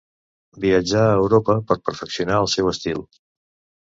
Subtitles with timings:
[0.63, 3.09] Viatjà a Europa per a perfeccionar el seu estil.